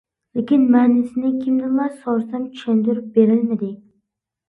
لېكىن، 0.37 0.63
مەنىسىنى 0.75 1.31
كىمدىنلا 1.43 1.87
سورىسام 2.01 2.51
چۈشەندۈرۈپ 2.59 3.15
بېرەلمىدى. 3.21 3.75